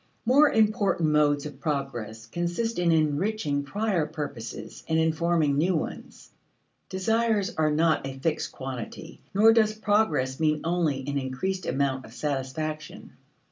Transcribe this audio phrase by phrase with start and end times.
[0.25, 6.31] More important modes of progress consist in enriching prior purposes and in forming new ones.
[6.89, 12.13] Desires are not a fixed quantity, nor does progress mean only an increased amount of
[12.15, 13.13] satisfaction.